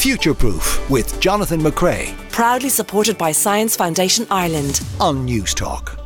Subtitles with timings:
[0.00, 4.82] Future Proof with Jonathan McCrea Proudly supported by Science Foundation Ireland.
[4.98, 6.00] on News Talk.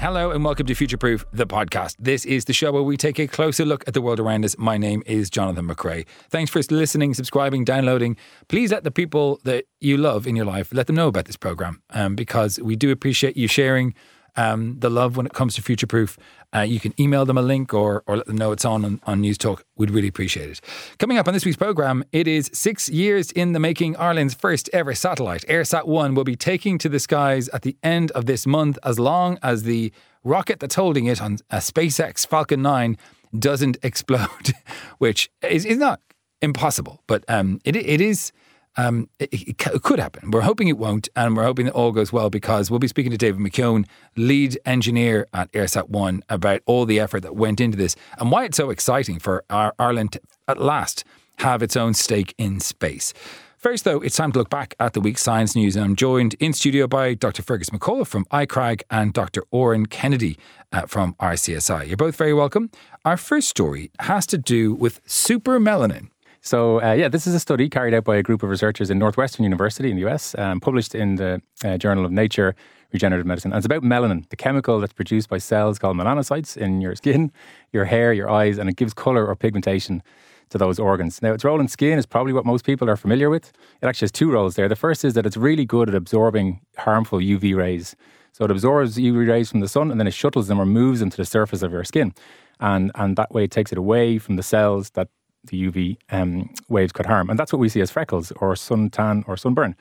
[0.00, 1.96] Hello and welcome to Future Proof, the podcast.
[1.98, 4.56] This is the show where we take a closer look at the world around us.
[4.56, 6.06] My name is Jonathan McCrea.
[6.30, 8.16] Thanks for listening, subscribing, downloading.
[8.48, 11.36] Please let the people that you love in your life let them know about this
[11.36, 13.94] program um, because we do appreciate you sharing
[14.36, 16.18] um, the love when it comes to Future Proof.
[16.54, 19.00] Uh, you can email them a link or, or let them know it's on, on
[19.04, 19.64] on News Talk.
[19.76, 20.60] We'd really appreciate it.
[20.98, 23.96] Coming up on this week's program, it is six years in the making.
[23.96, 28.10] Ireland's first ever satellite, EIRSAT One, will be taking to the skies at the end
[28.12, 29.92] of this month, as long as the
[30.24, 32.96] rocket that's holding it on a SpaceX Falcon 9
[33.38, 34.52] doesn't explode,
[34.98, 36.00] which is, is not
[36.42, 38.32] impossible, but um, it, it is.
[38.76, 40.30] Um, it, it could happen.
[40.30, 43.10] We're hoping it won't, and we're hoping that all goes well because we'll be speaking
[43.12, 43.86] to David McKeown,
[44.16, 48.44] lead engineer at EIRSAT One, about all the effort that went into this and why
[48.44, 51.04] it's so exciting for Ireland to at last
[51.38, 53.12] have its own stake in space.
[53.58, 56.34] First, though, it's time to look back at the week's science news, and I'm joined
[56.34, 57.42] in studio by Dr.
[57.42, 59.44] Fergus McAuliffe from iCRAG and Dr.
[59.50, 60.38] Oran Kennedy
[60.72, 61.88] uh, from RCSI.
[61.88, 62.70] You're both very welcome.
[63.04, 66.10] Our first story has to do with supermelanin.
[66.46, 69.00] So, uh, yeah, this is a study carried out by a group of researchers in
[69.00, 72.54] Northwestern University in the US, um, published in the uh, Journal of Nature
[72.92, 73.50] Regenerative Medicine.
[73.50, 77.32] And it's about melanin, the chemical that's produced by cells called melanocytes in your skin,
[77.72, 80.04] your hair, your eyes, and it gives color or pigmentation
[80.50, 81.20] to those organs.
[81.20, 83.52] Now, its role in skin is probably what most people are familiar with.
[83.82, 84.68] It actually has two roles there.
[84.68, 87.96] The first is that it's really good at absorbing harmful UV rays.
[88.30, 91.00] So it absorbs UV rays from the sun and then it shuttles them or moves
[91.00, 92.14] them to the surface of your skin.
[92.60, 95.08] And, and that way it takes it away from the cells that
[95.46, 97.30] the UV um, waves could harm.
[97.30, 99.74] And that's what we see as freckles or suntan or sunburn.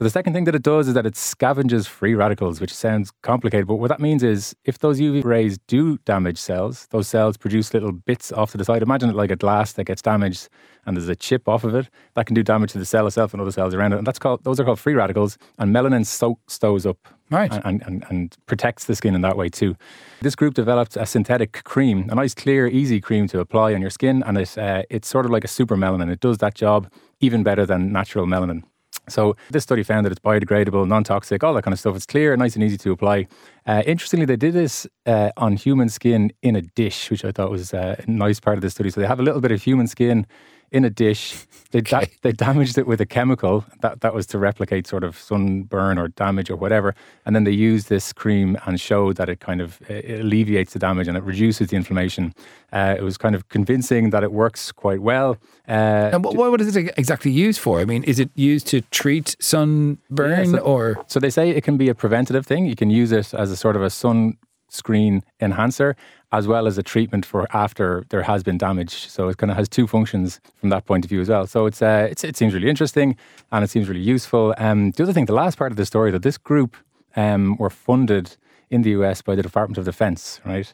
[0.00, 3.12] So the second thing that it does is that it scavenges free radicals, which sounds
[3.20, 7.36] complicated, but what that means is if those UV rays do damage cells, those cells
[7.36, 8.80] produce little bits off to the side.
[8.80, 10.48] Imagine it like a glass that gets damaged
[10.86, 13.34] and there's a chip off of it that can do damage to the cell itself
[13.34, 13.98] and other cells around it.
[13.98, 15.36] And that's called those are called free radicals.
[15.58, 16.96] And melanin soaks those up
[17.30, 17.52] Right.
[17.62, 19.76] and, and, and protects the skin in that way too.
[20.22, 23.90] This group developed a synthetic cream, a nice, clear, easy cream to apply on your
[23.90, 26.10] skin, and it, uh, it's sort of like a super melanin.
[26.10, 26.90] It does that job
[27.20, 28.62] even better than natural melanin.
[29.10, 31.96] So this study found that it's biodegradable, non-toxic, all that kind of stuff.
[31.96, 33.26] It's clear, nice and easy to apply.
[33.66, 37.50] Uh, interestingly, they did this uh, on human skin in a dish, which I thought
[37.50, 38.90] was uh, a nice part of the study.
[38.90, 40.26] So they have a little bit of human skin
[40.72, 41.46] in a dish.
[41.72, 45.16] They, da- they damaged it with a chemical that, that was to replicate sort of
[45.18, 46.94] sunburn or damage or whatever.
[47.24, 50.72] And then they used this cream and showed that it kind of uh, it alleviates
[50.72, 52.34] the damage and it reduces the inflammation.
[52.72, 55.36] Uh, it was kind of convincing that it works quite well.
[55.68, 57.80] Uh, And what, what is it exactly used for?
[57.80, 61.62] I mean, is it used to treat sunburn Yeah, so- or So they say it
[61.64, 62.66] can be a preventative thing.
[62.66, 65.96] You can use it as a sort of a sunscreen enhancer,
[66.32, 69.08] as well as a treatment for after there has been damage.
[69.08, 71.46] So it kind of has two functions from that point of view as well.
[71.46, 73.16] So it's, uh, it's it seems really interesting
[73.50, 74.54] and it seems really useful.
[74.58, 76.76] Um, the other thing, the last part of the story, that this group
[77.16, 78.36] um, were funded
[78.70, 80.72] in the US by the Department of Defense, right?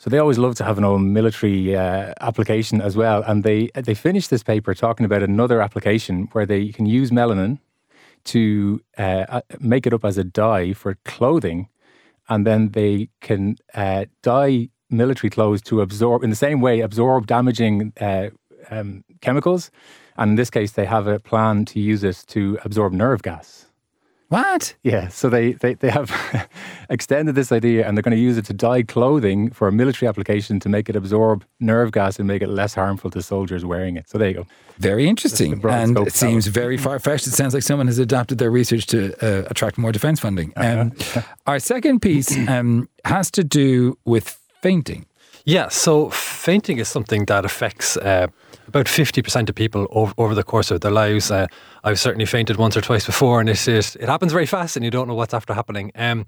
[0.00, 3.22] So they always love to have an old military uh, application as well.
[3.26, 7.58] And they they finished this paper talking about another application where they can use melanin
[8.24, 11.68] to uh, uh, make it up as a dye for clothing,
[12.30, 17.26] and then they can uh, dye military clothes to absorb in the same way absorb
[17.26, 18.30] damaging uh,
[18.70, 19.70] um, chemicals.
[20.16, 23.69] And in this case, they have a plan to use it to absorb nerve gas.
[24.30, 24.76] What?
[24.84, 26.48] Yeah, so they, they, they have
[26.88, 30.08] extended this idea and they're going to use it to dye clothing for a military
[30.08, 33.96] application to make it absorb nerve gas and make it less harmful to soldiers wearing
[33.96, 34.08] it.
[34.08, 34.46] So there you go.
[34.78, 35.60] Very interesting.
[35.66, 37.26] And it seems very far fetched.
[37.26, 40.52] It sounds like someone has adapted their research to uh, attract more defense funding.
[40.56, 40.92] Um,
[41.48, 45.06] our second piece um, has to do with fainting.
[45.44, 48.26] Yeah, so fainting is something that affects uh,
[48.68, 51.30] about 50% of people over, over the course of their lives.
[51.30, 51.46] Uh,
[51.82, 54.84] I've certainly fainted once or twice before, and it, is, it happens very fast and
[54.84, 55.92] you don't know what's after happening.
[55.94, 56.26] Um,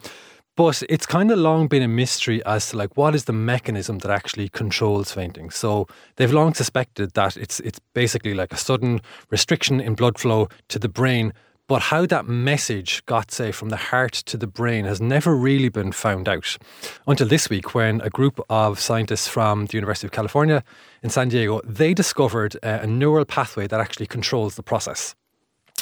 [0.56, 3.98] but it's kind of long been a mystery as to like what is the mechanism
[3.98, 5.50] that actually controls fainting.
[5.50, 5.86] So
[6.16, 9.00] they've long suspected that it's it's basically like a sudden
[9.30, 11.32] restriction in blood flow to the brain
[11.72, 15.70] but how that message got, say, from the heart to the brain has never really
[15.70, 16.58] been found out
[17.06, 20.62] until this week when a group of scientists from the University of California
[21.02, 25.14] in San Diego, they discovered uh, a neural pathway that actually controls the process.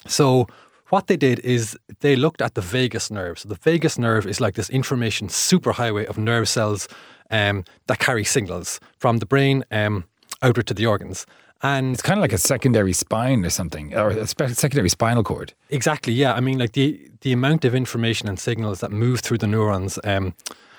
[0.07, 0.47] So
[0.91, 3.41] what they did is they looked at the vagus nerve.
[3.41, 6.87] So the vagus nerve is like this information superhighway of nerve cells
[7.33, 10.05] um, that carry signals from the brain um,
[10.41, 11.27] outward to the organs.
[11.63, 15.53] And It's kind of like a secondary spine or something, or a secondary spinal cord.
[15.69, 16.13] Exactly.
[16.13, 16.33] Yeah.
[16.33, 19.99] I mean, like the the amount of information and signals that move through the neurons
[20.05, 20.35] um,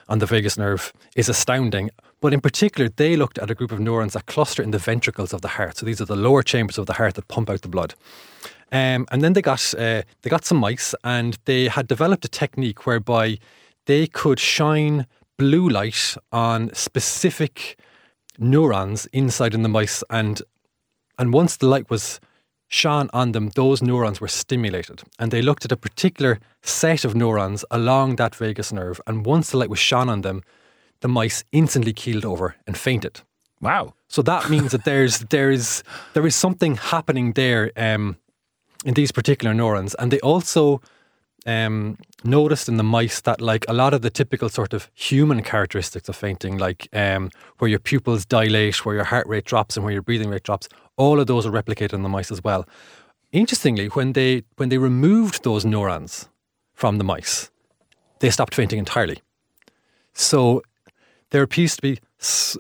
[0.09, 1.91] on the vagus nerve is astounding.
[2.19, 5.33] But in particular, they looked at a group of neurons that cluster in the ventricles
[5.33, 5.77] of the heart.
[5.77, 7.93] So these are the lower chambers of the heart that pump out the blood.
[8.71, 12.29] Um, and then they got uh, they got some mice, and they had developed a
[12.29, 13.37] technique whereby
[13.85, 15.05] they could shine
[15.37, 17.77] blue light on specific
[18.37, 20.41] neurons inside in the mice, and
[21.21, 22.19] and once the light was
[22.67, 25.03] shone on them, those neurons were stimulated.
[25.19, 28.99] And they looked at a particular set of neurons along that vagus nerve.
[29.05, 30.41] And once the light was shone on them,
[31.01, 33.21] the mice instantly keeled over and fainted.
[33.61, 33.93] Wow.
[34.07, 35.83] So that means that there's there is
[36.13, 38.17] there is something happening there um,
[38.83, 40.81] in these particular neurons, and they also
[41.45, 45.43] um, noticed in the mice that like a lot of the typical sort of human
[45.43, 49.83] characteristics of fainting, like um, where your pupils dilate, where your heart rate drops, and
[49.83, 50.67] where your breathing rate drops,
[50.97, 52.67] all of those are replicated in the mice as well.
[53.31, 56.29] Interestingly, when they when they removed those neurons
[56.73, 57.49] from the mice,
[58.19, 59.21] they stopped fainting entirely.
[60.13, 60.61] So
[61.29, 61.99] there appears to be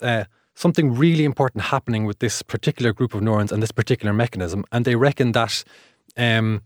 [0.01, 0.25] uh,
[0.55, 4.85] something really important happening with this particular group of neurons and this particular mechanism, and
[4.85, 5.63] they reckon that.
[6.17, 6.61] Um,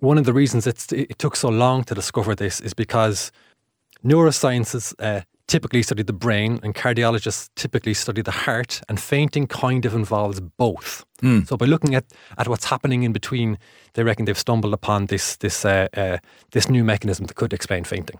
[0.00, 3.32] one of the reasons it took so long to discover this is because
[4.04, 9.84] neurosciences uh, typically study the brain and cardiologists typically study the heart, and fainting kind
[9.86, 11.04] of involves both.
[11.22, 11.46] Mm.
[11.46, 12.04] So by looking at,
[12.38, 13.58] at what's happening in between,
[13.94, 16.18] they reckon they've stumbled upon this this uh, uh,
[16.50, 18.18] this new mechanism that could explain fainting.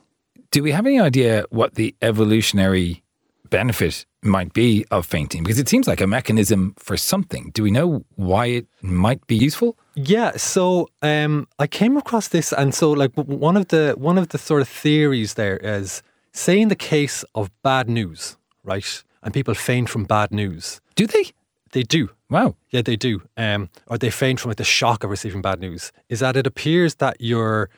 [0.50, 3.02] Do we have any idea what the evolutionary
[3.50, 5.42] benefit might be of fainting?
[5.42, 7.50] Because it seems like a mechanism for something.
[7.52, 9.76] Do we know why it might be useful?
[9.94, 14.28] Yeah, so um, I came across this, and so like one of the one of
[14.28, 16.02] the sort of theories there is,
[16.36, 20.80] say in the case of bad news, right, and people faint from bad news.
[20.94, 21.26] Do they?
[21.72, 22.10] They do.
[22.30, 22.56] Wow.
[22.70, 23.22] Yeah, they do.
[23.36, 25.92] Um, or they faint from like the shock of receiving bad news.
[26.08, 27.70] Is that it appears that your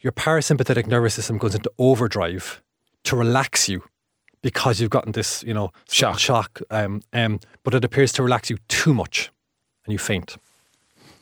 [0.00, 2.62] your parasympathetic nervous system goes into overdrive
[3.04, 3.82] to relax you
[4.42, 6.18] because you've gotten this, you know, shock.
[6.18, 6.60] Shock.
[6.70, 9.30] Um, um, but it appears to relax you too much,
[9.84, 10.36] and you faint.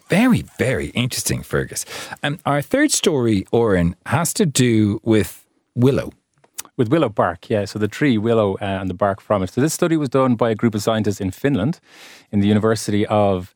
[0.08, 1.84] Very, very interesting, Fergus.
[2.22, 5.44] Um, our third story, Oran, has to do with
[5.74, 6.12] willow.
[6.78, 7.66] With willow bark, yeah.
[7.66, 9.50] So the tree, willow, uh, and the bark from it.
[9.50, 11.80] So this study was done by a group of scientists in Finland,
[12.30, 13.54] in the University of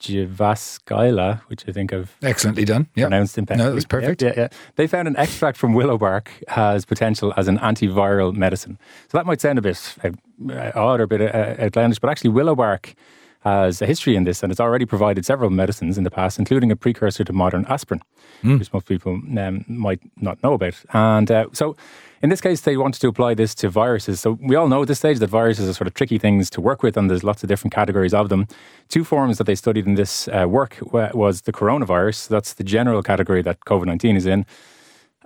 [0.00, 2.88] Jyväskylä, which I think I've excellently done.
[2.94, 3.04] Yeah.
[3.04, 3.64] Pronounced impeccably.
[3.64, 4.20] No, that was perfect.
[4.20, 8.34] Yeah, yeah, yeah, They found an extract from willow bark has potential as an antiviral
[8.34, 8.78] medicine.
[9.08, 12.30] So that might sound a bit uh, odd or a bit uh, outlandish, but actually
[12.30, 12.94] willow bark
[13.40, 16.72] has a history in this, and it's already provided several medicines in the past, including
[16.72, 18.02] a precursor to modern aspirin,
[18.42, 18.58] mm.
[18.58, 20.74] which most people um, might not know about.
[20.92, 21.76] And uh, so
[22.22, 24.20] in this case, they wanted to apply this to viruses.
[24.20, 26.60] So we all know at this stage that viruses are sort of tricky things to
[26.60, 28.46] work with, and there's lots of different categories of them.
[28.88, 32.28] Two forms that they studied in this uh, work was the coronavirus.
[32.28, 34.46] That's the general category that COVID 19 is in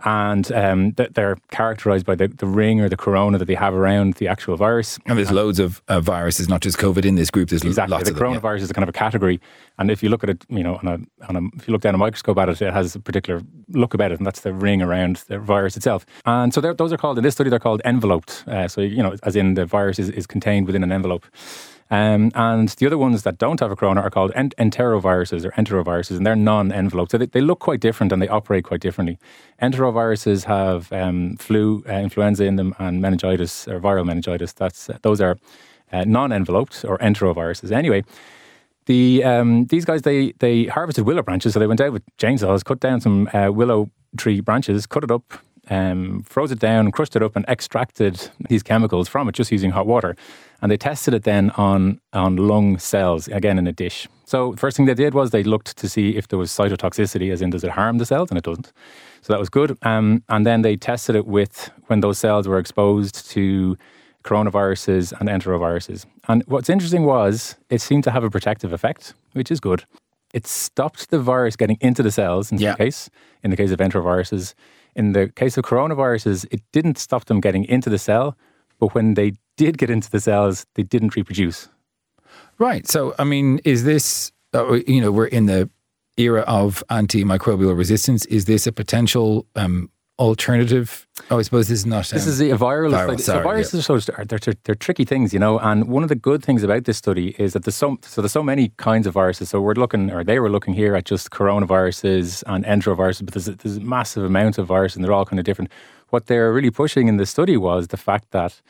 [0.05, 4.15] and um, they're characterized by the, the ring or the corona that they have around
[4.15, 4.99] the actual virus.
[5.07, 7.49] And there's loads of uh, viruses, not just COVID, in this group.
[7.49, 7.93] There's exactly.
[7.93, 8.65] lots the of coronavirus them, yeah.
[8.65, 9.41] is a kind of a category,
[9.79, 11.83] and if you look at it, you know, on a, on a if you look
[11.83, 14.53] down a microscope at it, it has a particular look about it, and that's the
[14.53, 16.05] ring around the virus itself.
[16.27, 18.45] And so those are called in this study they're called enveloped.
[18.47, 21.27] Uh, so you know, as in the virus is, is contained within an envelope.
[21.91, 25.51] Um, and the other ones that don't have a corona are called ent- enteroviruses or
[25.53, 27.11] enteroviruses, and they're non-enveloped.
[27.11, 29.19] So they, they, look quite different and they operate quite differently.
[29.61, 34.53] Enteroviruses have um, flu, uh, influenza in them, and meningitis or viral meningitis.
[34.53, 35.37] That's uh, those are
[35.93, 37.73] uh, non-enveloped or enteroviruses.
[37.73, 38.05] Anyway.
[38.87, 42.65] The, um, these guys they they harvested willow branches, so they went out with chainsaws,
[42.65, 45.35] cut down some uh, willow tree branches, cut it up,
[45.69, 49.71] um, froze it down, crushed it up, and extracted these chemicals from it just using
[49.71, 50.17] hot water.
[50.63, 54.09] And they tested it then on, on lung cells, again in a dish.
[54.25, 57.43] So, first thing they did was they looked to see if there was cytotoxicity, as
[57.43, 58.31] in, does it harm the cells?
[58.31, 58.73] And it doesn't.
[59.23, 59.77] So, that was good.
[59.83, 63.77] Um, and then they tested it with when those cells were exposed to
[64.23, 66.07] coronaviruses and enteroviruses.
[66.29, 69.85] And what's interesting was it seemed to have a protective effect, which is good.
[70.33, 72.77] It stopped the virus getting into the cells in yeah.
[72.77, 73.11] case,
[73.43, 74.55] in the case of enteroviruses.
[74.95, 78.37] In the case of coronaviruses, it didn't stop them getting into the cell,
[78.79, 79.33] but when they
[79.65, 81.69] did get into the cells, they didn't reproduce.
[82.59, 82.89] Right.
[82.89, 85.69] So, I mean, is this, uh, you know, we're in the
[86.17, 88.25] era of antimicrobial resistance.
[88.27, 91.07] Is this a potential um, alternative?
[91.31, 92.13] Oh, I suppose this is not.
[92.13, 92.91] Um, this is a viral.
[92.93, 93.95] sorry, so viruses yeah.
[93.95, 95.59] are so they're, they're, they're tricky things, you know.
[95.59, 98.33] And one of the good things about this study is that there's so so there's
[98.33, 99.51] so many kinds of viruses.
[99.51, 103.49] So we're looking, or they were looking here at just coronaviruses and enteroviruses, but there's
[103.49, 105.71] a, there's a massive amount of viruses, and they're all kind of different.
[106.11, 108.61] What they're really pushing in the study was the fact that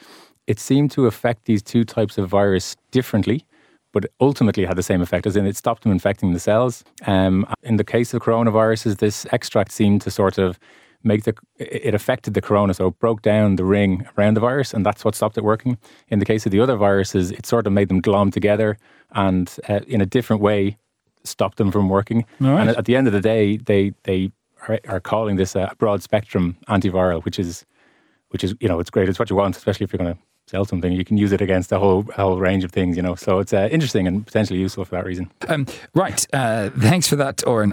[0.51, 3.47] it seemed to affect these two types of virus differently
[3.93, 6.85] but ultimately had the same effect, as in it stopped them infecting the cells.
[7.07, 10.59] Um, in the case of coronaviruses, this extract seemed to sort of
[11.03, 14.75] make the it affected the corona, so it broke down the ring around the virus,
[14.75, 15.79] and that's what stopped it working.
[16.09, 18.77] In the case of the other viruses, it sort of made them glom together,
[19.11, 20.77] and uh, in a different way,
[21.25, 22.25] stopped them from working.
[22.39, 22.61] right.
[22.61, 24.31] And at the end of the day, they they
[24.69, 27.67] are, are calling this a broad spectrum antiviral, which is
[28.29, 29.09] which is you know it's great.
[29.09, 30.93] It's what you want, especially if you're going to sell something.
[30.93, 32.97] You can use it against a whole whole range of things.
[32.97, 35.31] You know, so it's uh, interesting and potentially useful for that reason.
[35.49, 36.27] Um, right.
[36.33, 37.73] Uh, thanks for that, Oran.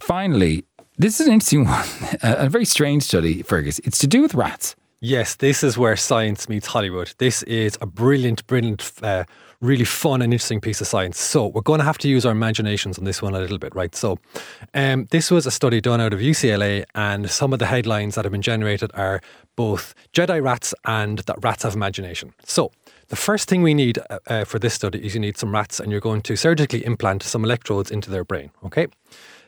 [0.00, 0.64] Finally,
[0.98, 1.86] this is an interesting one,
[2.22, 3.80] a, a very strange study, Fergus.
[3.80, 4.76] It's to do with rats.
[5.04, 7.12] Yes, this is where science meets Hollywood.
[7.18, 9.24] This is a brilliant, brilliant, uh,
[9.62, 11.18] really fun and interesting piece of science.
[11.18, 13.74] So we're going to have to use our imaginations on this one a little bit,
[13.74, 13.94] right?
[13.94, 14.18] So
[14.74, 18.24] um, this was a study done out of UCLA, and some of the headlines that
[18.24, 19.22] have been generated are
[19.56, 22.34] both Jedi rats and that rats have imagination.
[22.44, 22.72] So
[23.08, 25.78] the first thing we need uh, uh, for this study is you need some rats,
[25.80, 28.50] and you're going to surgically implant some electrodes into their brain.
[28.64, 28.88] Okay.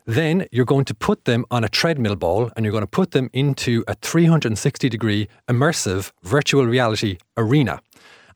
[0.07, 3.13] Then you're going to put them on a treadmill ball and you're going to put
[3.13, 7.81] them into a 360 degree immersive virtual reality arena.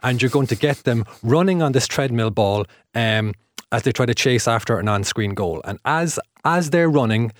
[0.02, 3.34] And you're going to get them running on this treadmill ball um,
[3.72, 5.60] as they try to chase after an on screen goal.
[5.64, 7.32] And as, as they're running,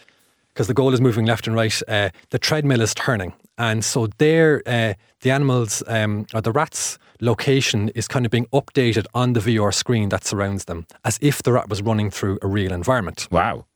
[0.48, 3.32] because the goal is moving left and right, uh, the treadmill is turning.
[3.58, 8.46] And so there, uh, the animals um, or the rat's location is kind of being
[8.46, 12.38] updated on the VR screen that surrounds them, as if the rat was running through
[12.42, 13.28] a real environment.
[13.30, 13.66] Wow.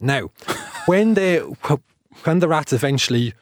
[0.00, 0.30] Now,
[0.86, 1.38] when they
[2.24, 3.34] when the rats eventually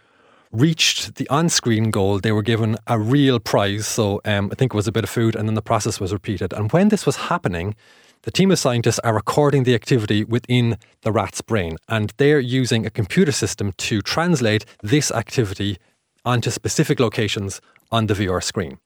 [0.55, 3.87] reached the on-screen goal, they were given a real prize.
[3.87, 6.13] So um, I think it was a bit of food, and then the process was
[6.13, 6.53] repeated.
[6.53, 7.75] And when this was happening,
[8.23, 12.87] the team of scientists are recording the activity within the rat's brain, and they're using
[12.87, 15.77] a computer system to translate this activity
[16.25, 18.79] onto specific locations on the VR screen.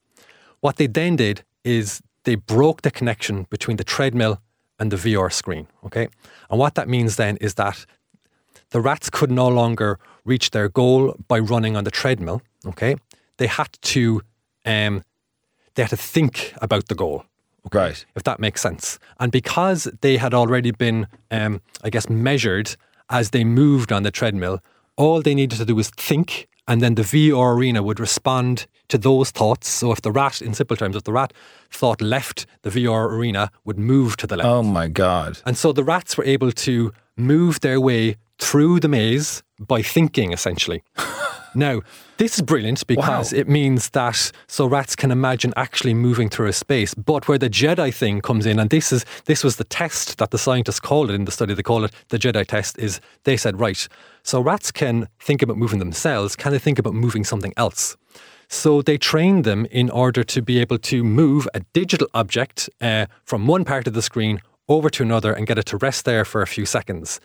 [0.61, 4.41] What they then did is they broke the connection between the treadmill
[4.79, 5.69] and the VR screen.
[5.85, 6.09] Okay.
[6.51, 7.87] And what that means then is that
[8.71, 9.99] the rats could no longer
[10.29, 12.43] reach their goal by running on the treadmill.
[12.67, 12.97] Okay.
[13.39, 14.23] They had to,
[14.65, 15.03] um,
[15.75, 17.25] they had to think about the goal.
[17.73, 18.05] Right.
[18.15, 18.99] If that makes sense.
[19.19, 22.77] And because they had already been, um, I guess, measured
[23.11, 24.61] as they moved on the treadmill,
[24.97, 28.99] all they needed to do was think, and then the VR arena would respond to
[28.99, 29.69] those thoughts.
[29.69, 31.33] So if the rat, in simple terms, if the rat
[31.71, 34.49] thought left, the VR arena would move to the left.
[34.49, 35.39] Oh my God.
[35.47, 40.33] And so the rats were able to move their way through the maze by thinking,
[40.33, 40.83] essentially.
[41.55, 41.81] now,
[42.19, 43.39] this is brilliant because Wow.
[43.39, 46.95] it means that so rats can imagine actually moving through a space.
[46.95, 50.31] But where the Jedi thing comes in, and this is this was the test that
[50.31, 53.37] the scientists called it in the study, they call it the Jedi test, is they
[53.37, 53.89] said, right,
[54.23, 57.97] so rats can think about moving themselves, can they think about moving something else?
[58.49, 63.07] So they trained them in order to be able to move a digital object uh,
[63.25, 66.25] from one part of the screen over to another and get it to rest there
[66.25, 67.21] for a few seconds.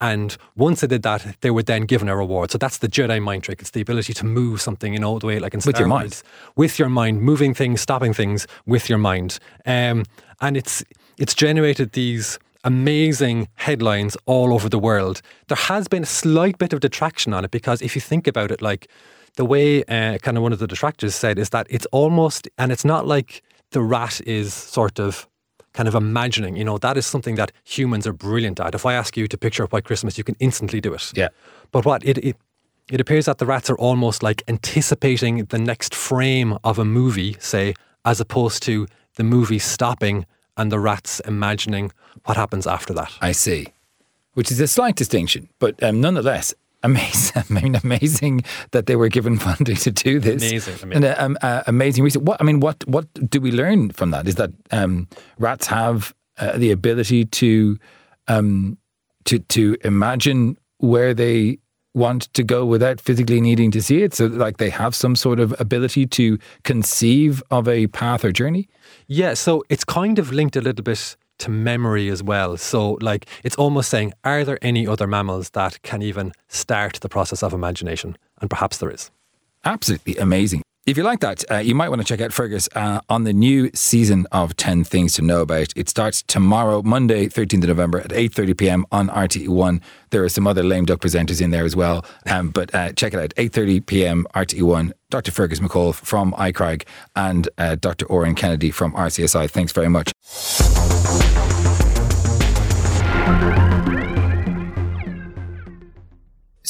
[0.00, 2.50] And once they did that, they were then given a reward.
[2.50, 3.60] So that's the Jedi mind trick.
[3.60, 6.06] It's the ability to move something, in all the way like in With your mind.
[6.06, 6.24] Wars.
[6.56, 9.38] With your mind, moving things, stopping things with your mind.
[9.64, 10.04] Um,
[10.40, 10.82] and it's
[11.18, 15.22] it's generated these amazing headlines all over the world.
[15.46, 18.50] There has been a slight bit of detraction on it because if you think about
[18.50, 18.88] it, like
[19.36, 22.70] the way uh, kind of one of the detractors said is that it's almost, and
[22.72, 25.28] it's not like the rat is sort of
[25.72, 28.74] kind of imagining, you know, that is something that humans are brilliant at.
[28.74, 31.12] If I ask you to picture a white Christmas, you can instantly do it.
[31.16, 31.28] Yeah.
[31.70, 32.36] But what it, it
[32.90, 37.36] it appears that the rats are almost like anticipating the next frame of a movie,
[37.38, 37.74] say,
[38.04, 41.92] as opposed to the movie stopping and the rats imagining
[42.24, 43.12] what happens after that.
[43.20, 43.68] I see.
[44.34, 47.42] Which is a slight distinction, but um, nonetheless, amazing.
[47.50, 50.42] I mean, amazing that they were given funding to do this.
[50.42, 51.04] Amazing, and amazing.
[51.04, 52.22] uh, um, uh, amazing research.
[52.22, 54.26] What I mean, what what do we learn from that?
[54.28, 55.08] Is that um,
[55.38, 57.78] rats have uh, the ability to
[58.28, 58.78] um,
[59.24, 61.58] to to imagine where they
[61.94, 64.14] want to go without physically needing to see it.
[64.14, 68.68] So, like, they have some sort of ability to conceive of a path or journey.
[69.06, 72.56] Yeah, so it's kind of linked a little bit to memory as well.
[72.56, 77.08] So, like, it's almost saying, are there any other mammals that can even start the
[77.08, 78.16] process of imagination?
[78.40, 79.10] And perhaps there is.
[79.64, 80.62] absolutely amazing.
[80.84, 83.32] If you like that, uh, you might want to check out Fergus uh, on the
[83.32, 85.68] new season of 10 Things to Know About.
[85.76, 88.86] It starts tomorrow, Monday, 13th of November at 8.30 p.m.
[88.90, 89.80] on RTE1.
[90.10, 92.04] There are some other lame duck presenters in there as well.
[92.26, 94.26] Um, but uh, check it out, 8.30 p.m.
[94.34, 94.90] RTE1.
[95.08, 95.30] Dr.
[95.30, 96.82] Fergus McAuliffe from iCRAG
[97.14, 98.06] and uh, Dr.
[98.06, 99.48] Oran Kennedy from RCSI.
[99.48, 100.10] Thanks very much.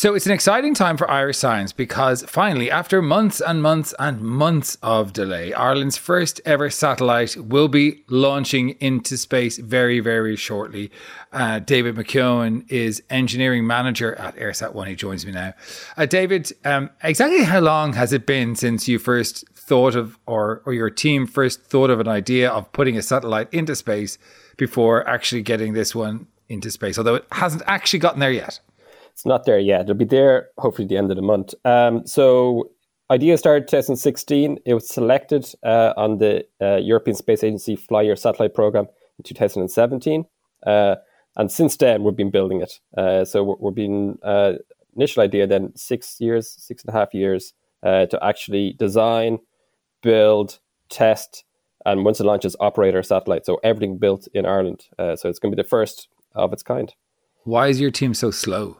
[0.02, 4.20] So it's an exciting time for Irish science because finally, after months and months and
[4.20, 10.90] months of delay, Ireland's first ever satellite will be launching into space very, very shortly.
[11.32, 14.88] Uh, David McKeown is engineering manager at EIRSAT One.
[14.88, 15.54] He joins me now.
[15.96, 20.62] Uh, David, um, exactly how long has it been since you first thought of, or
[20.66, 24.18] or your team first thought of an idea of putting a satellite into space
[24.56, 26.98] before actually getting this one into space?
[26.98, 28.60] Although it hasn't actually gotten there yet.
[29.12, 29.82] It's not there yet.
[29.82, 31.54] It'll be there hopefully the end of the month.
[31.64, 32.70] Um, so
[33.10, 34.58] idea started 2016.
[34.64, 38.86] It was selected uh, on the uh, European Space Agency Fly Your Satellite program
[39.18, 40.24] in 2017.
[40.66, 40.96] Uh,
[41.36, 42.80] and since then, we've been building it.
[42.96, 44.54] Uh, so we've been uh,
[44.96, 49.38] initial idea, then six years, six and a half years uh, to actually design,
[50.02, 51.44] build, test,
[51.84, 53.44] and once it launches, operate our satellite.
[53.44, 54.84] So everything built in Ireland.
[54.98, 56.94] so it's going to be the first of its kind.
[57.44, 58.78] Why is your team so slow?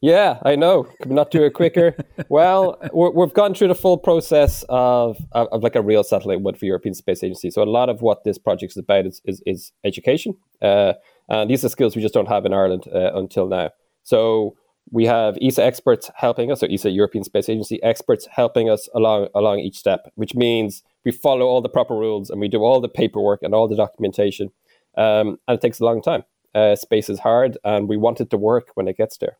[0.00, 0.84] Yeah, I know.
[0.84, 1.96] Could we not do it quicker?
[2.28, 6.42] well, we have gone through the full process of, of, of, like a real satellite
[6.42, 7.50] would for European Space Agency.
[7.50, 10.36] So a lot of what this project is about is, is, is education.
[10.62, 10.94] Uh,
[11.28, 13.70] and these are skills we just don't have in Ireland uh, until now.
[14.02, 14.56] So
[14.90, 19.28] we have ESA experts helping us, or ESA European Space Agency experts helping us along
[19.34, 22.80] along each step, which means we follow all the proper rules and we do all
[22.80, 24.50] the paperwork and all the documentation.
[24.96, 26.24] Um, and it takes a long time.
[26.54, 29.36] Uh, space is hard, and we want it to work when it gets there.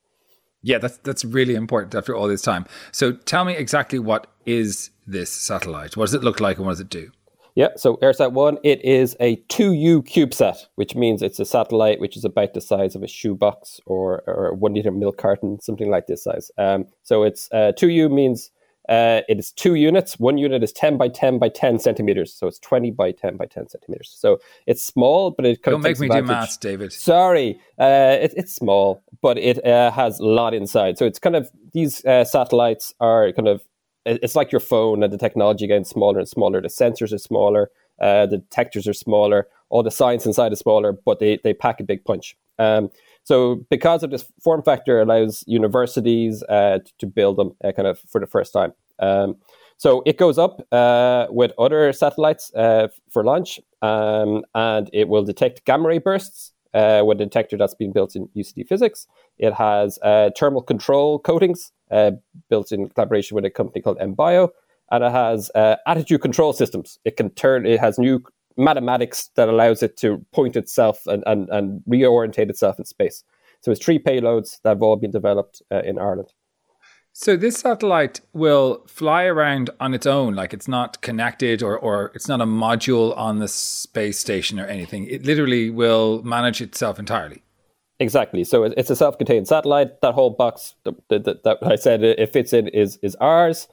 [0.63, 2.65] Yeah, that's that's really important after all this time.
[2.91, 5.97] So tell me exactly what is this satellite?
[5.97, 7.11] What does it look like and what does it do?
[7.57, 12.17] Yeah, so EIRSAT 1, it is a 2U CubeSat, which means it's a satellite which
[12.17, 15.89] is about the size of a shoebox or, or a one liter milk carton, something
[15.89, 16.51] like this size.
[16.59, 18.51] Um, so it's uh, 2U means
[18.89, 20.19] uh, it is two units.
[20.19, 22.33] One unit is 10 by 10 by 10 centimeters.
[22.35, 24.15] So it's 20 by 10 by 10 centimeters.
[24.17, 26.27] So it's small, but it Don't make me advantage.
[26.27, 26.93] do maths, David.
[26.93, 27.59] Sorry.
[27.79, 30.99] Uh, it, it's small, but it uh, has a lot inside.
[30.99, 33.63] So it's kind of, these uh, satellites are kind of,
[34.05, 36.61] it's like your phone and the technology getting smaller and smaller.
[36.61, 37.71] The sensors are smaller.
[38.01, 39.47] Uh, the detectors are smaller.
[39.71, 42.37] All the science inside is smaller, but they, they pack a big punch.
[42.59, 42.91] Um,
[43.25, 47.99] so because of this form factor, allows universities uh, to build them uh, kind of
[48.01, 48.73] for the first time.
[48.99, 49.37] Um,
[49.79, 55.25] so it goes up uh, with other satellites uh, for launch, um, and it will
[55.25, 59.07] detect gamma ray bursts uh, with a detector that's been built in UCD physics.
[59.39, 61.73] It has uh, thermal control coatings
[62.51, 64.51] built in collaboration with a company called ENBIO,
[64.91, 65.51] and it has
[65.87, 66.99] attitude control systems.
[67.05, 67.67] It can turn.
[67.67, 68.23] It has new
[68.57, 73.25] mathematics that allows it to point itself and, and, and reorientate itself in space.
[73.61, 76.33] So it's three payloads that have all been developed uh, in Ireland.
[77.17, 82.11] So this satellite will fly around on its own, like it's not connected or, or
[82.15, 85.07] it's not a module on the space station or anything.
[85.07, 87.45] It literally will manage itself entirely.
[88.01, 88.43] Exactly.
[88.43, 90.01] So it's a self-contained satellite.
[90.01, 93.69] That whole box that, that, that I said it fits in is is ours.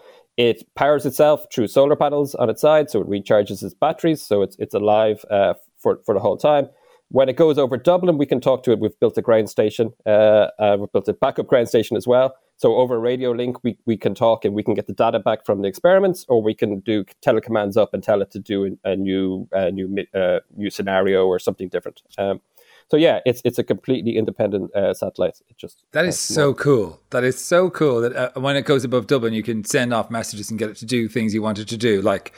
[0.49, 4.41] It powers itself through solar panels on its side, so it recharges its batteries, so
[4.41, 6.65] it's it's alive uh, for for the whole time.
[7.10, 8.80] When it goes over Dublin, we can talk to it.
[8.80, 9.93] We've built a ground station.
[10.04, 12.34] Uh, uh, we've built a backup ground station as well.
[12.58, 15.19] So over a radio link, we, we can talk and we can get the data
[15.19, 18.77] back from the experiments, or we can do telecommands up and tell it to do
[18.84, 22.01] a, new a new uh, new scenario or something different.
[22.17, 22.41] Um,
[22.91, 25.39] so yeah, it's it's a completely independent uh, satellite.
[25.47, 26.99] It just that is so cool.
[27.12, 30.12] That is so cool that uh, when it goes above Dublin, you can send off
[30.12, 32.01] messages and get it to do things you wanted to do.
[32.01, 32.34] Like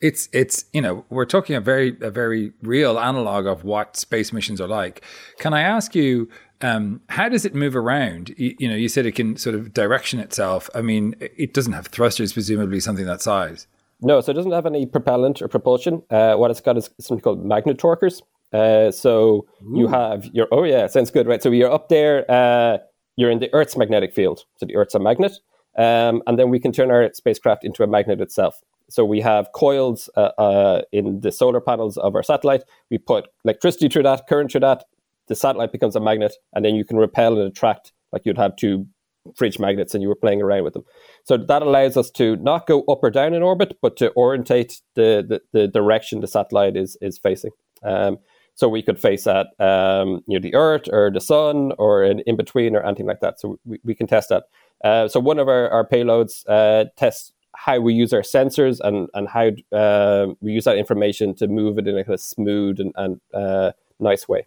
[0.00, 4.32] it's it's you know we're talking a very a very real analog of what space
[4.32, 5.04] missions are like.
[5.38, 6.28] Can I ask you?
[6.62, 8.34] Um, how does it move around?
[8.36, 10.68] You, you know, you said it can sort of direction itself.
[10.74, 13.68] I mean, it doesn't have thrusters, presumably something that size.
[14.00, 16.02] No, so it doesn't have any propellant or propulsion.
[16.10, 18.20] Uh, what it's got is something called magnetorquers.
[18.52, 19.78] Uh, so Ooh.
[19.78, 21.42] you have your oh yeah, sounds good, right?
[21.42, 22.78] So you're up there, uh,
[23.16, 24.44] you're in the Earth's magnetic field.
[24.56, 25.32] So the Earth's a magnet,
[25.76, 28.60] um, and then we can turn our spacecraft into a magnet itself.
[28.88, 32.62] So we have coils uh, uh, in the solar panels of our satellite.
[32.90, 34.84] We put electricity through that, current through that.
[35.28, 38.56] The satellite becomes a magnet, and then you can repel and attract like you'd have
[38.56, 38.86] two
[39.34, 40.84] fridge magnets, and you were playing around with them.
[41.24, 44.82] So that allows us to not go up or down in orbit, but to orientate
[44.94, 47.52] the the, the direction the satellite is is facing.
[47.82, 48.18] Um,
[48.54, 52.76] so we could face at um, the Earth or the Sun or in, in between
[52.76, 53.40] or anything like that.
[53.40, 54.44] So we, we can test that.
[54.84, 59.08] Uh, so one of our, our payloads uh, tests how we use our sensors and
[59.14, 62.80] and how uh, we use that information to move it in a kind of smooth
[62.80, 64.46] and, and uh, nice way.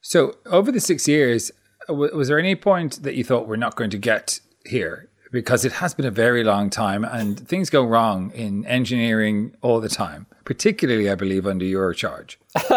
[0.00, 1.50] So over the six years,
[1.88, 5.09] was there any point that you thought we're not going to get here?
[5.30, 9.80] Because it has been a very long time and things go wrong in engineering all
[9.80, 12.38] the time, particularly, I believe, under your charge.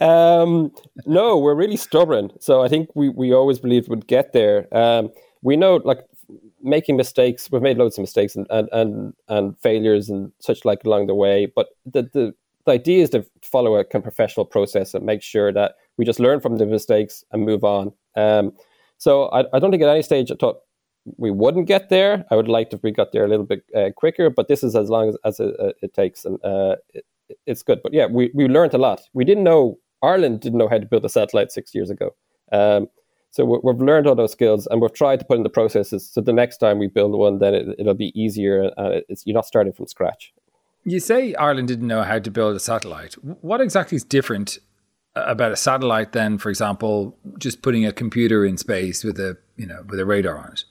[0.00, 0.72] um,
[1.06, 2.30] no, we're really stubborn.
[2.40, 4.66] So I think we, we always believed we'd get there.
[4.76, 5.10] Um,
[5.42, 6.00] we know like
[6.62, 7.50] making mistakes.
[7.50, 11.14] We've made loads of mistakes and and and, and failures and such like along the
[11.14, 11.46] way.
[11.46, 12.34] But the, the
[12.66, 16.04] the idea is to follow a kind of professional process and make sure that we
[16.04, 17.92] just learn from the mistakes and move on.
[18.14, 18.52] Um,
[18.98, 20.58] so I, I don't think at any stage I thought
[21.16, 22.24] we wouldn't get there.
[22.30, 24.76] I would like to we got there a little bit uh, quicker, but this is
[24.76, 27.04] as long as, as it, uh, it takes, and uh, it,
[27.46, 27.80] it's good.
[27.82, 29.00] But yeah, we, we learned a lot.
[29.12, 32.14] We didn't know Ireland didn't know how to build a satellite six years ago.
[32.52, 32.88] Um,
[33.30, 36.08] so we, have learned all those skills, and we've tried to put in the processes.
[36.08, 38.70] So the next time we build one, then it, will be easier.
[38.78, 40.32] Uh, you're not starting from scratch.
[40.84, 43.14] You say Ireland didn't know how to build a satellite.
[43.14, 44.58] What exactly is different
[45.14, 49.66] about a satellite than, for example, just putting a computer in space with a you
[49.66, 50.64] know with a radar on it?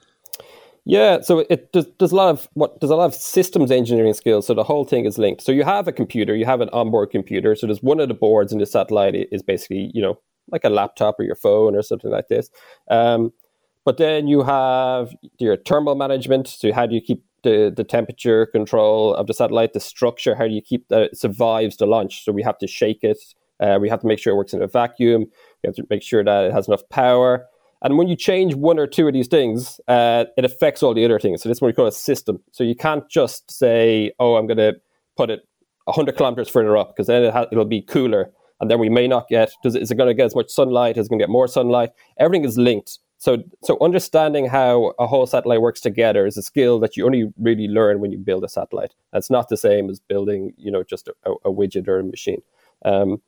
[0.89, 4.13] Yeah, so it does, there's a lot of what there's a lot of systems engineering
[4.13, 4.47] skills.
[4.47, 5.41] So the whole thing is linked.
[5.41, 7.55] So you have a computer, you have an onboard computer.
[7.55, 10.17] So there's one of the boards in the satellite is basically you know
[10.49, 12.49] like a laptop or your phone or something like this.
[12.89, 13.33] Um,
[13.83, 16.47] but then you have your thermal management.
[16.47, 20.47] So how do you keep the, the temperature control of the satellite, the structure, how
[20.47, 22.23] do you keep that it survives the launch?
[22.23, 23.19] So we have to shake it.
[23.59, 25.25] Uh, we have to make sure it works in a vacuum.
[25.63, 27.45] We have to make sure that it has enough power.
[27.81, 31.05] And when you change one or two of these things, uh, it affects all the
[31.05, 31.43] other things.
[31.43, 32.39] So this is what we call a system.
[32.51, 34.75] So you can't just say, "Oh, I'm going to
[35.15, 35.47] put it
[35.85, 39.07] 100 kilometers further up," because then it ha- it'll be cooler, and then we may
[39.07, 39.51] not get.
[39.63, 40.97] Does is it going to get as much sunlight?
[40.97, 41.91] Is it going to get more sunlight?
[42.17, 42.99] Everything is linked.
[43.19, 47.33] So, so understanding how a whole satellite works together is a skill that you only
[47.39, 48.93] really learn when you build a satellite.
[49.11, 52.43] It's not the same as building, you know, just a, a widget or a machine.
[52.85, 53.21] Um,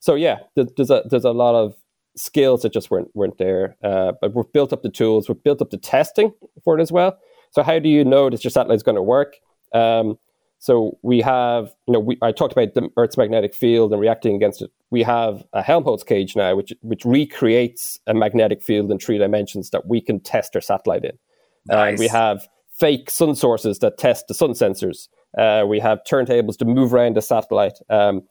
[0.00, 1.74] so yeah, there's a there's a lot of
[2.16, 3.76] skills that just weren't weren't there.
[3.82, 6.92] Uh, but we've built up the tools, we've built up the testing for it as
[6.92, 7.18] well.
[7.50, 9.36] So how do you know that your satellite is going to work?
[9.72, 10.18] Um,
[10.58, 14.34] so we have, you know, we, I talked about the Earth's magnetic field and reacting
[14.34, 14.70] against it.
[14.90, 19.70] We have a Helmholtz cage now, which which recreates a magnetic field in three dimensions
[19.70, 21.18] that we can test our satellite in.
[21.66, 21.98] Nice.
[21.98, 25.08] Uh, we have fake sun sources that test the sun sensors.
[25.36, 27.78] Uh, we have turntables to move around the satellite.
[27.90, 28.22] Um,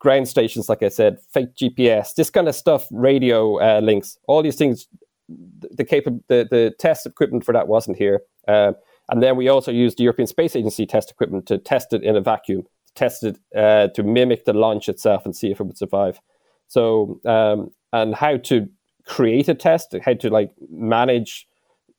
[0.00, 4.42] ground stations, like I said, fake GPS, this kind of stuff, radio uh, links, all
[4.42, 4.88] these things.
[5.28, 8.22] The, capa- the the test equipment for that wasn't here.
[8.48, 8.72] Uh,
[9.10, 12.16] and then we also used the European Space Agency test equipment to test it in
[12.16, 12.64] a vacuum,
[12.96, 16.20] test it uh, to mimic the launch itself and see if it would survive.
[16.66, 18.68] So, um, and how to
[19.04, 21.46] create a test, how to like manage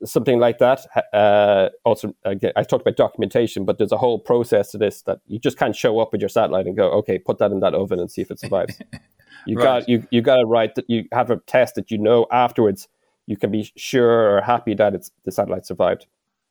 [0.04, 0.86] something like that.
[1.14, 5.20] Uh, also, again, I talked about documentation, but there's a whole process to this that
[5.28, 7.74] you just can't show up with your satellite and go, okay, put that in that
[7.74, 8.80] oven and see if it survives.
[9.48, 9.64] You right.
[9.64, 12.88] got you you got to write that you have a test that you know afterwards
[13.26, 16.06] you can be sure or happy that it's the satellite survived.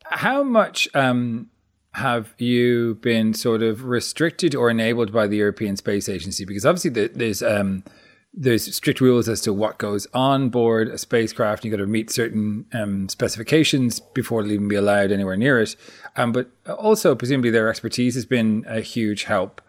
[0.07, 1.51] How much um,
[1.93, 6.45] have you been sort of restricted or enabled by the European Space Agency?
[6.45, 7.85] Because obviously there's um,
[8.33, 11.65] there's strict rules as to what goes on board a spacecraft.
[11.65, 15.75] You've got to meet certain um, specifications before it'll even be allowed anywhere near it.
[16.17, 19.61] Um, but also, presumably, their expertise has been a huge help.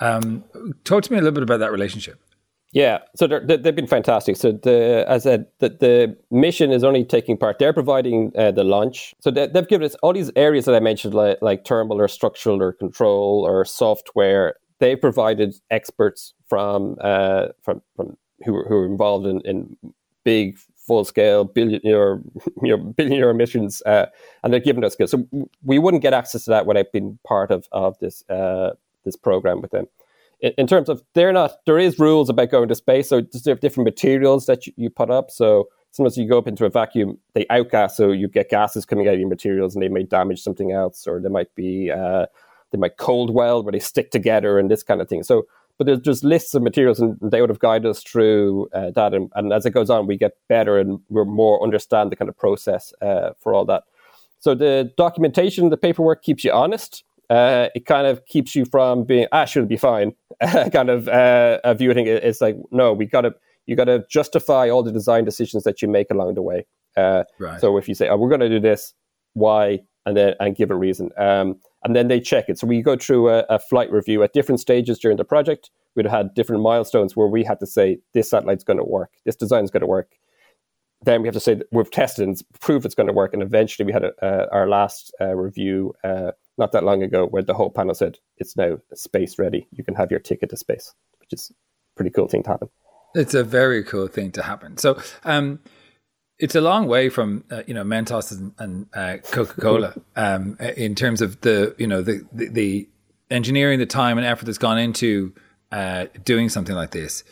[0.00, 0.44] Um,
[0.84, 2.20] talk to me a little bit about that relationship.
[2.72, 4.36] Yeah, so they've been fantastic.
[4.36, 7.58] So the as I said, the, the mission is only taking part.
[7.58, 9.14] They're providing uh, the launch.
[9.20, 12.08] So they, have given us all these areas that I mentioned, like, like thermal or
[12.08, 14.56] structural or control or software.
[14.80, 19.76] They provided experts from uh, from from who who are involved in, in
[20.24, 22.22] big full scale billion euro,
[22.62, 24.06] you know, billion euro missions, uh,
[24.42, 25.10] and they're giving us skills.
[25.10, 25.26] So
[25.64, 28.70] we wouldn't get access to that without being part of of this uh,
[29.04, 29.86] this program with them
[30.40, 33.84] in terms of they're not there is rules about going to space so there's different
[33.84, 37.44] materials that you, you, put up so sometimes you go up into a vacuum they
[37.46, 40.70] outgas so you get gases coming out of your materials and they may damage something
[40.70, 42.26] else or there might be uh,
[42.70, 45.86] they might cold weld where they stick together and this kind of thing so but
[45.86, 49.30] there's just lists of materials and they would have guided us through uh, that and,
[49.36, 52.36] and, as it goes on we get better and we're more understand the kind of
[52.36, 53.84] process uh, for all that
[54.40, 59.04] so the documentation the paperwork keeps you honest uh, it kind of keeps you from
[59.04, 60.14] being ah should be fine
[60.72, 62.24] kind of uh, a viewing it.
[62.24, 63.34] It's like no, we got to
[63.66, 66.66] you got to justify all the design decisions that you make along the way.
[66.96, 67.60] Uh, right.
[67.60, 68.94] So if you say oh, we're going to do this,
[69.34, 71.56] why, and then and give a reason, um,
[71.88, 72.58] and then they check it.
[72.58, 75.70] So we go through a, a flight review at different stages during the project.
[75.96, 79.36] We'd had different milestones where we had to say this satellite's going to work, this
[79.36, 80.12] design's going to work.
[81.02, 83.86] Then we have to say we've tested and proved it's going to work, and eventually
[83.86, 87.70] we had a, our last uh, review uh, not that long ago where the whole
[87.70, 89.66] panel said it's now space ready.
[89.70, 91.54] You can have your ticket to space, which is a
[91.96, 92.68] pretty cool thing to happen.
[93.14, 94.76] It's a very cool thing to happen.
[94.76, 95.60] So, um,
[96.38, 100.56] it's a long way from uh, you know Mentos and, and uh, Coca Cola um,
[100.76, 102.88] in terms of the you know the, the, the
[103.30, 105.32] engineering, the time and effort that's gone into
[105.72, 107.24] uh, doing something like this.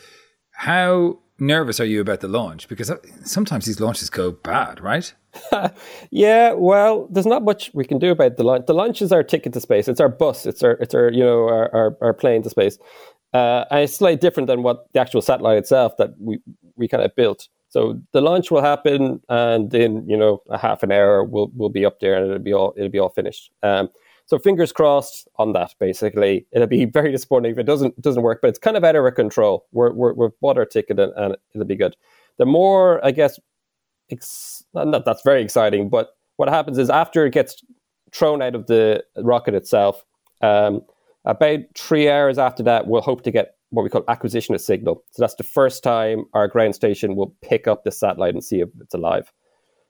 [0.52, 2.68] How nervous are you about the launch?
[2.68, 5.12] Because uh, sometimes these launches go bad, right?
[6.10, 8.66] yeah, well, there's not much we can do about the launch.
[8.66, 9.86] The launch is our ticket to space.
[9.86, 10.46] It's our bus.
[10.46, 12.78] It's our it's our you know our our, our plane to space.
[13.32, 16.38] Uh, and it's slightly different than what the actual satellite itself that we
[16.76, 17.48] we kind of built.
[17.76, 21.68] So the launch will happen, and in you know a half an hour we'll we'll
[21.68, 23.50] be up there, and it'll be all it'll be all finished.
[23.62, 23.90] Um,
[24.24, 25.74] so fingers crossed on that.
[25.78, 28.96] Basically, it'll be very disappointing if it doesn't doesn't work, but it's kind of out
[28.96, 29.66] of our control.
[29.72, 31.94] We're, we're we've bought our ticket, and, and it'll be good.
[32.38, 33.38] The more, I guess,
[34.10, 37.62] ex- not that's very exciting, but what happens is after it gets
[38.10, 40.02] thrown out of the rocket itself,
[40.40, 40.80] um,
[41.26, 45.04] about three hours after that, we'll hope to get what we call acquisition of signal.
[45.10, 48.60] So that's the first time our ground station will pick up the satellite and see
[48.60, 49.30] if it's alive.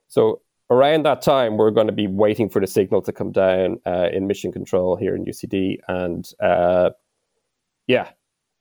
[0.08, 3.78] So around that time, we're going to be waiting for the signal to come down
[3.86, 6.90] uh, in mission control here in UCD, and uh,
[7.86, 8.10] yeah,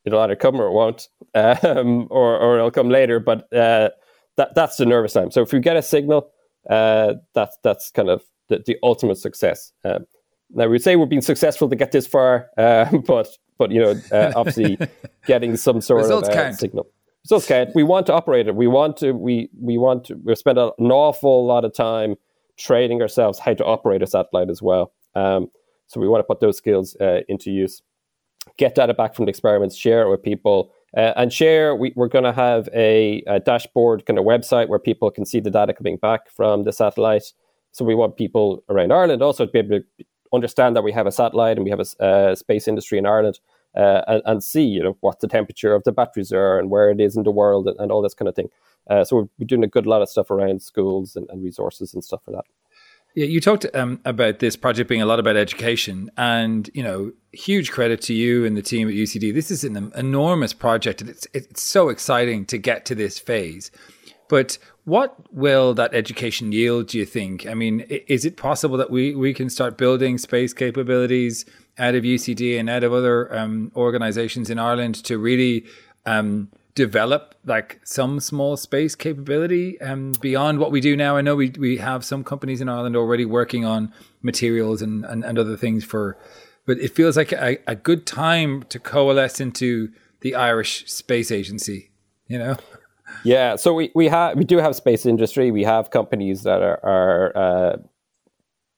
[0.05, 3.19] it'll either come or it won't, um, or or it'll come later.
[3.19, 3.89] But uh,
[4.37, 5.31] that that's the nervous time.
[5.31, 6.29] So if we get a signal,
[6.69, 9.71] uh, that's that's kind of the, the ultimate success.
[9.83, 10.05] Um,
[10.51, 13.95] now we'd say we've been successful to get this far, uh, but but you know
[14.11, 14.77] uh, obviously
[15.25, 16.55] getting some sort Results of count.
[16.55, 16.87] signal.
[17.23, 17.69] Results count.
[17.73, 18.55] We want to operate it.
[18.55, 19.13] We want to.
[19.13, 20.15] We we want to.
[20.23, 22.15] We've spent an awful lot of time
[22.57, 24.93] training ourselves how to operate a satellite as well.
[25.15, 25.49] Um,
[25.87, 27.81] so we want to put those skills uh, into use.
[28.57, 31.75] Get data back from the experiments, share it with people, uh, and share.
[31.75, 35.39] We, we're going to have a, a dashboard kind of website where people can see
[35.39, 37.33] the data coming back from the satellite.
[37.71, 41.07] So we want people around Ireland also to be able to understand that we have
[41.07, 43.39] a satellite and we have a space industry in Ireland
[43.75, 46.89] uh, and, and, see you know what the temperature of the batteries are and where
[46.89, 48.49] it is in the world and, and all this kind of thing.
[48.89, 51.93] Uh, so we're, we're, doing a good lot of stuff around schools and, and resources
[51.93, 52.45] and stuff for that.
[53.15, 57.13] Yeah, you talked um, about this project being a lot about education, and you know,
[57.31, 59.33] huge credit to you and the team at UCD.
[59.33, 63.71] This is an enormous project, and it's it's so exciting to get to this phase.
[64.27, 67.47] But what will that education yield, do you think?
[67.47, 71.43] I mean, is it possible that we, we can start building space capabilities
[71.77, 75.65] out of UCD and out of other um, organizations in Ireland to really
[76.05, 81.17] um, develop like some small space capability um, beyond what we do now?
[81.17, 85.25] I know we, we have some companies in Ireland already working on materials and, and,
[85.25, 86.15] and other things for,
[86.67, 91.89] but it feels like a, a good time to coalesce into the Irish Space Agency,
[92.27, 92.57] you know?
[93.23, 95.51] Yeah, so we, we have we do have space industry.
[95.51, 97.77] We have companies that are, are uh,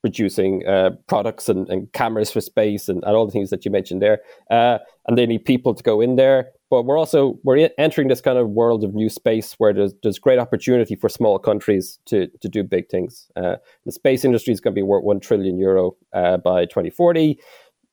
[0.02, 3.70] producing uh, products and, and, cameras for space and, and, all the things that you
[3.70, 4.20] mentioned there.
[4.50, 6.50] Uh, and they need people to go in there.
[6.70, 10.18] But we're also we're entering this kind of world of new space where there's there's
[10.18, 13.30] great opportunity for small countries to to do big things.
[13.36, 17.38] Uh, the space industry is going to be worth one trillion euro uh, by 2040.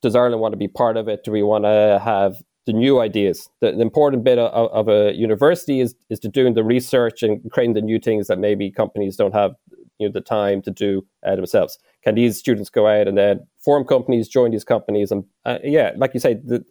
[0.02, 1.24] Does Ireland want to be part of it?
[1.24, 3.49] Do we want to have the new ideas.
[3.62, 7.39] The, the important bit of, of, a university is is to doing the research and
[7.51, 9.54] creating the new things that maybe companies don't have
[9.99, 11.78] you know the time to do uh, themselves.
[12.04, 15.91] Can these students go out and then form companies, join these companies, and uh, yeah,
[15.95, 16.65] like you say, the,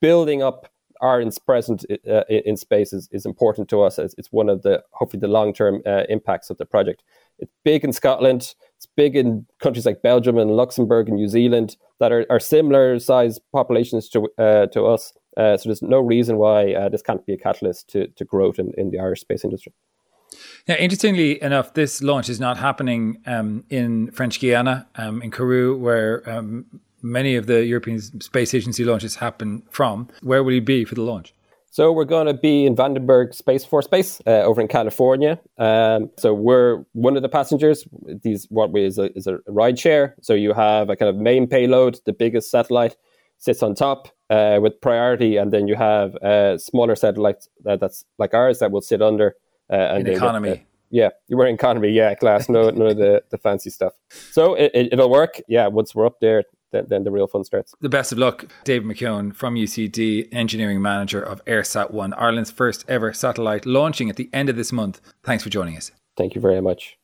[0.00, 0.68] building up
[1.02, 3.98] Ireland's presence uh, in space is, is important to us.
[3.98, 7.02] It's, it's one of the hopefully the long term uh, impacts of the project.
[7.38, 8.54] It's big in Scotland.
[8.76, 12.98] It's big in countries like Belgium and Luxembourg and New Zealand that are, are similar
[12.98, 15.12] size populations to uh, to us.
[15.40, 18.58] Uh, so there's no reason why uh, this can't be a catalyst to, to growth
[18.58, 19.72] in, in the Irish space industry.
[20.68, 25.78] Now, interestingly enough, this launch is not happening um, in French Guiana, um, in Kourou,
[25.78, 26.66] where um,
[27.02, 30.08] many of the European Space Agency launches happen from.
[30.22, 31.34] Where will you be for the launch?
[31.72, 35.40] So we're going to be in Vandenberg Space Force Base uh, over in California.
[35.56, 37.86] Um, so we're one of the passengers.
[38.22, 40.16] These what is a, is a ride share.
[40.20, 42.96] So you have a kind of main payload, the biggest satellite
[43.40, 48.32] sits on top uh, with priority, and then you have uh, smaller satellites that's like
[48.32, 49.34] ours that will sit under.
[49.68, 50.48] Uh, and in economy.
[50.48, 53.70] Get, uh, yeah, you were in economy, yeah, class, no, none of the, the fancy
[53.70, 53.92] stuff.
[54.10, 55.68] So it, it, will work, yeah.
[55.68, 57.74] Once we're up there, then, then, the real fun starts.
[57.80, 62.84] The best of luck, Dave McKeown from UCD, engineering manager of EIRSAT One, Ireland's first
[62.88, 65.00] ever satellite, launching at the end of this month.
[65.22, 65.92] Thanks for joining us.
[66.16, 66.98] Thank you very much.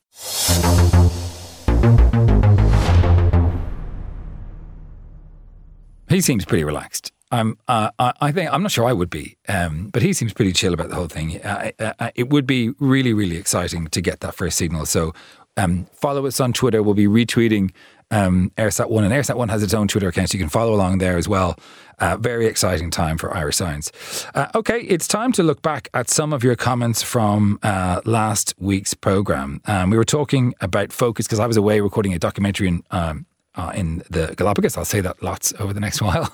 [6.17, 7.13] He seems pretty relaxed.
[7.31, 10.53] I'm, uh, I think I'm not sure I would be, um, but he seems pretty
[10.55, 11.43] chill about the whole thing.
[11.43, 14.87] Uh, uh, uh, it would be really, really exciting to get that first signal.
[14.87, 15.13] So
[15.59, 16.83] um, follow us on Twitter.
[16.83, 17.71] We'll be retweeting
[18.11, 20.73] um, EIRSAT One, and EIRSAT One has its own Twitter account, so you can follow
[20.73, 21.59] along there as well.
[21.99, 23.93] Uh, very exciting time for Irish science.
[24.35, 28.55] Uh, okay, it's time to look back at some of your comments from uh, last
[28.57, 29.61] week's program.
[29.67, 32.85] Um, we were talking about focus because I was away recording a documentary in.
[32.91, 33.27] Um,
[33.57, 34.77] uh, in the Galapagos.
[34.77, 36.33] I'll say that lots over the next while.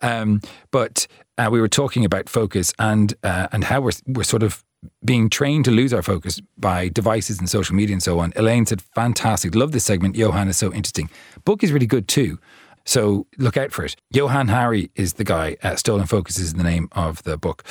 [0.00, 1.06] um, but
[1.38, 4.64] uh, we were talking about focus and uh, and how we're we're sort of
[5.04, 8.32] being trained to lose our focus by devices and social media and so on.
[8.36, 9.54] Elaine said, fantastic.
[9.54, 10.16] Love this segment.
[10.16, 11.08] Johann is so interesting.
[11.44, 12.38] Book is really good too.
[12.84, 13.94] So look out for it.
[14.10, 15.56] Johann Hari is the guy.
[15.62, 17.64] Uh, Stolen Focus is the name of the book.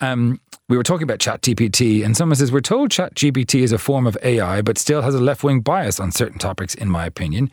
[0.00, 4.06] Um, we were talking about ChatGPT, and someone says, We're told ChatGPT is a form
[4.06, 7.50] of AI, but still has a left wing bias on certain topics, in my opinion.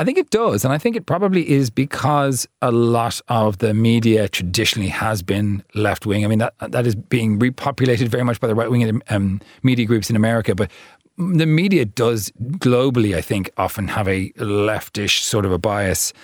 [0.00, 0.64] I think it does.
[0.64, 5.62] And I think it probably is because a lot of the media traditionally has been
[5.74, 6.24] left wing.
[6.24, 9.84] I mean, that, that is being repopulated very much by the right wing um, media
[9.84, 10.54] groups in America.
[10.54, 10.70] But
[11.18, 16.14] the media does globally, I think, often have a leftish sort of a bias.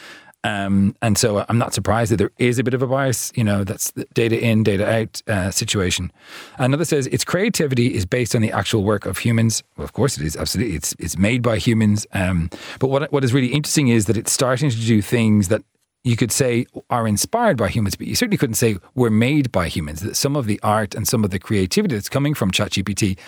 [0.47, 3.43] Um, and so I'm not surprised that there is a bit of a bias, you
[3.43, 6.13] know, that's the data in, data out uh, situation.
[6.57, 9.65] Another says its creativity is based on the actual work of humans.
[9.77, 10.77] Well, of course it is, absolutely.
[10.77, 12.07] It's, it's made by humans.
[12.13, 15.63] Um, but what, what is really interesting is that it's starting to do things that
[16.05, 19.67] you could say are inspired by humans, but you certainly couldn't say were made by
[19.67, 20.03] humans.
[20.03, 23.19] That some of the art and some of the creativity that's coming from ChatGPT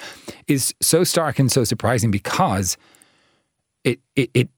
[0.47, 2.77] is so stark and so surprising because
[3.83, 4.49] it, it, it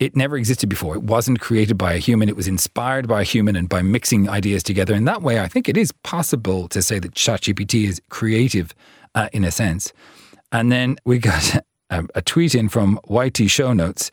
[0.00, 0.94] it never existed before.
[0.94, 2.28] It wasn't created by a human.
[2.28, 4.94] It was inspired by a human and by mixing ideas together.
[4.94, 8.74] In that way, I think it is possible to say that ChatGPT is creative
[9.14, 9.92] uh, in a sense.
[10.50, 11.56] And then we got
[11.90, 14.10] a, a, tweet in from YT Show Notes,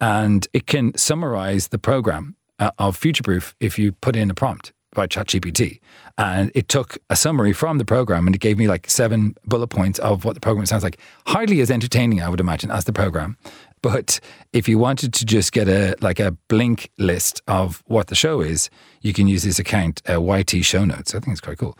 [0.00, 4.72] and it can summarize the program uh, of Futureproof if you put in a prompt
[4.94, 5.80] by ChatGPT.
[6.16, 9.68] And it took a summary from the program and it gave me like seven bullet
[9.68, 10.98] points of what the program sounds like.
[11.26, 13.36] Hardly as entertaining, I would imagine, as the program.
[13.82, 14.20] But
[14.52, 18.40] if you wanted to just get a like a blink list of what the show
[18.40, 21.14] is, you can use this account, uh, YT Show Notes.
[21.14, 21.78] I think it's quite cool.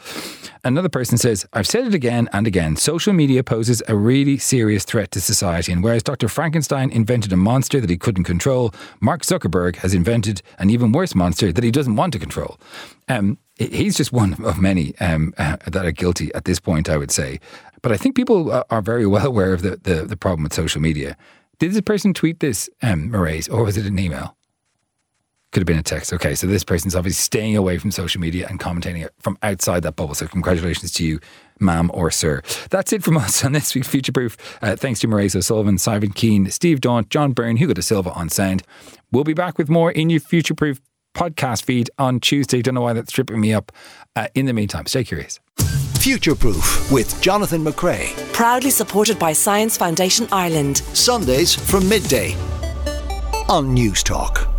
[0.65, 2.77] Another person says, I've said it again and again.
[2.77, 5.73] Social media poses a really serious threat to society.
[5.73, 6.29] And whereas Dr.
[6.29, 11.15] Frankenstein invented a monster that he couldn't control, Mark Zuckerberg has invented an even worse
[11.15, 12.59] monster that he doesn't want to control.
[13.09, 16.97] Um, he's just one of many um, uh, that are guilty at this point, I
[16.97, 17.41] would say.
[17.83, 20.81] But I think people are very well aware of the, the, the problem with social
[20.81, 21.17] media.
[21.59, 24.37] Did this person tweet this, um, Mairead, or was it an email?
[25.51, 26.13] Could have been a text.
[26.13, 29.83] Okay, so this person's obviously staying away from social media and commentating it from outside
[29.83, 30.15] that bubble.
[30.15, 31.21] So congratulations to you,
[31.59, 32.43] ma'am or sir.
[32.71, 34.37] That's it from us on this week's Future Proof.
[34.63, 38.29] Uh, thanks to Mairead O'Sullivan, Simon Keane, Steve Daunt, John Byrne, Hugo De Silva on
[38.29, 38.63] sound.
[39.11, 40.81] We'll be back with more in your Future Proof
[41.15, 42.61] podcast feed on Tuesday.
[42.61, 43.73] Don't know why that's tripping me up.
[44.15, 45.41] Uh, in the meantime, stay curious.
[45.99, 48.15] Future Proof with Jonathan McCrea.
[48.33, 50.79] Proudly supported by Science Foundation Ireland.
[50.95, 52.35] Sundays from midday
[53.49, 54.58] on Newstalk.